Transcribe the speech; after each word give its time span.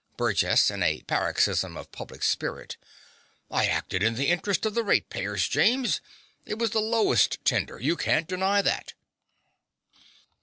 BURGESS 0.17 0.71
(in 0.71 0.81
a 0.81 1.01
paroxysm 1.03 1.77
of 1.77 1.91
public 1.91 2.23
spirit). 2.23 2.75
I 3.51 3.67
acted 3.67 4.01
in 4.01 4.15
the 4.15 4.29
interest 4.29 4.65
of 4.65 4.73
the 4.73 4.83
ratepayers, 4.83 5.47
James. 5.47 6.01
It 6.43 6.57
was 6.57 6.71
the 6.71 6.81
lowest 6.81 7.37
tender: 7.45 7.79
you 7.79 7.95
can't 7.95 8.27
deny 8.27 8.63
that. 8.63 8.93